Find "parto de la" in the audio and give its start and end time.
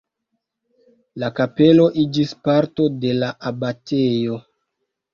2.49-3.33